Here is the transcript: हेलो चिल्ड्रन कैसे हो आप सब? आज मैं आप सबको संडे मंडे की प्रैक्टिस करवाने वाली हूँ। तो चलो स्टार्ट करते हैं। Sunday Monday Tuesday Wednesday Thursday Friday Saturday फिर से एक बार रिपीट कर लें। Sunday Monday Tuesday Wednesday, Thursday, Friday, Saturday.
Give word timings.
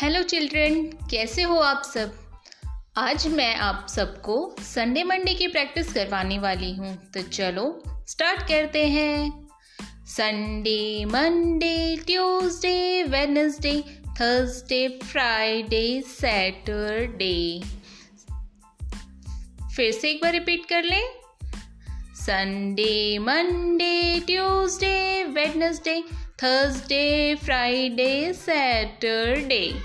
हेलो 0.00 0.22
चिल्ड्रन 0.22 0.82
कैसे 1.10 1.42
हो 1.42 1.54
आप 1.56 1.82
सब? 1.82 2.14
आज 2.96 3.26
मैं 3.28 3.56
आप 3.56 3.86
सबको 3.90 4.56
संडे 4.60 5.04
मंडे 5.04 5.34
की 5.34 5.46
प्रैक्टिस 5.48 5.92
करवाने 5.92 6.38
वाली 6.38 6.72
हूँ। 6.72 7.10
तो 7.14 7.22
चलो 7.22 7.82
स्टार्ट 8.08 8.42
करते 8.42 8.86
हैं। 8.86 9.48
Sunday 10.06 11.04
Monday 11.04 11.96
Tuesday 11.96 13.02
Wednesday 13.02 13.82
Thursday 14.20 14.98
Friday 15.04 16.02
Saturday 16.06 17.62
फिर 19.76 19.92
से 19.92 20.10
एक 20.10 20.20
बार 20.22 20.32
रिपीट 20.32 20.66
कर 20.66 20.82
लें। 20.82 21.04
Sunday 22.14 23.18
Monday 23.18 24.20
Tuesday 24.20 25.15
Wednesday, 25.36 26.02
Thursday, 26.38 27.36
Friday, 27.36 28.32
Saturday. 28.32 29.76